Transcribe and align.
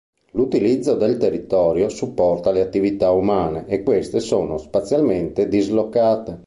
L'utilizzo 0.31 0.95
del 0.95 1.17
territorio 1.17 1.87
supporta 1.87 2.49
le 2.51 2.61
attività 2.61 3.11
umane 3.11 3.67
e 3.67 3.83
queste 3.83 4.19
sono 4.19 4.57
spazialmente 4.57 5.47
dislocate. 5.47 6.39